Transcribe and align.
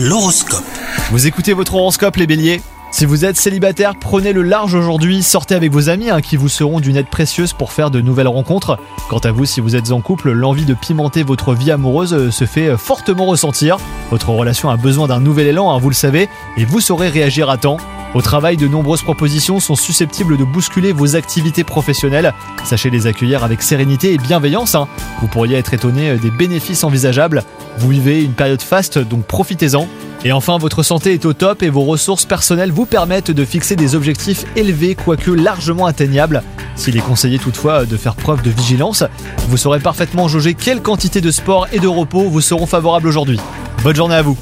L'horoscope. 0.00 0.62
Vous 1.10 1.26
écoutez 1.26 1.54
votre 1.54 1.74
horoscope 1.74 2.14
les 2.18 2.28
béliers? 2.28 2.60
Si 2.92 3.04
vous 3.04 3.24
êtes 3.24 3.36
célibataire, 3.36 3.94
prenez 3.98 4.32
le 4.32 4.42
large 4.42 4.74
aujourd'hui, 4.74 5.24
sortez 5.24 5.56
avec 5.56 5.72
vos 5.72 5.88
amis 5.88 6.08
hein, 6.08 6.20
qui 6.20 6.36
vous 6.36 6.48
seront 6.48 6.78
d'une 6.78 6.94
aide 6.94 7.08
précieuse 7.08 7.52
pour 7.52 7.72
faire 7.72 7.90
de 7.90 8.00
nouvelles 8.00 8.28
rencontres. 8.28 8.78
Quant 9.10 9.18
à 9.18 9.32
vous, 9.32 9.44
si 9.44 9.60
vous 9.60 9.74
êtes 9.74 9.90
en 9.90 10.00
couple, 10.00 10.30
l'envie 10.30 10.66
de 10.66 10.74
pimenter 10.74 11.24
votre 11.24 11.52
vie 11.52 11.72
amoureuse 11.72 12.14
euh, 12.14 12.30
se 12.30 12.44
fait 12.44 12.68
euh, 12.68 12.76
fortement 12.76 13.26
ressentir. 13.26 13.78
Votre 14.12 14.30
relation 14.30 14.70
a 14.70 14.76
besoin 14.76 15.08
d'un 15.08 15.18
nouvel 15.18 15.48
élan, 15.48 15.72
hein, 15.72 15.78
vous 15.80 15.88
le 15.88 15.96
savez, 15.96 16.28
et 16.56 16.64
vous 16.64 16.80
saurez 16.80 17.08
réagir 17.08 17.50
à 17.50 17.56
temps. 17.56 17.78
Au 18.14 18.22
travail, 18.22 18.56
de 18.56 18.66
nombreuses 18.66 19.02
propositions 19.02 19.60
sont 19.60 19.76
susceptibles 19.76 20.38
de 20.38 20.44
bousculer 20.44 20.92
vos 20.92 21.14
activités 21.14 21.62
professionnelles. 21.62 22.32
Sachez 22.64 22.88
les 22.88 23.06
accueillir 23.06 23.44
avec 23.44 23.60
sérénité 23.60 24.14
et 24.14 24.18
bienveillance. 24.18 24.74
hein. 24.74 24.88
Vous 25.20 25.28
pourriez 25.28 25.56
être 25.56 25.74
étonné 25.74 26.16
des 26.16 26.30
bénéfices 26.30 26.84
envisageables. 26.84 27.42
Vous 27.76 27.90
vivez 27.90 28.24
une 28.24 28.32
période 28.32 28.62
faste, 28.62 28.98
donc 28.98 29.24
profitez-en. 29.24 29.86
Et 30.24 30.32
enfin, 30.32 30.56
votre 30.56 30.82
santé 30.82 31.12
est 31.12 31.26
au 31.26 31.34
top 31.34 31.62
et 31.62 31.68
vos 31.68 31.84
ressources 31.84 32.24
personnelles 32.24 32.72
vous 32.72 32.86
permettent 32.86 33.30
de 33.30 33.44
fixer 33.44 33.76
des 33.76 33.94
objectifs 33.94 34.46
élevés, 34.56 34.94
quoique 34.94 35.30
largement 35.30 35.86
atteignables. 35.86 36.42
S'il 36.76 36.96
est 36.96 37.00
conseillé 37.00 37.38
toutefois 37.38 37.84
de 37.84 37.96
faire 37.96 38.16
preuve 38.16 38.42
de 38.42 38.50
vigilance, 38.50 39.04
vous 39.48 39.56
saurez 39.56 39.80
parfaitement 39.80 40.28
jauger 40.28 40.54
quelle 40.54 40.80
quantité 40.80 41.20
de 41.20 41.30
sport 41.30 41.68
et 41.72 41.78
de 41.78 41.88
repos 41.88 42.22
vous 42.28 42.40
seront 42.40 42.66
favorables 42.66 43.06
aujourd'hui. 43.06 43.38
Bonne 43.84 43.96
journée 43.96 44.14
à 44.14 44.22
vous 44.22 44.36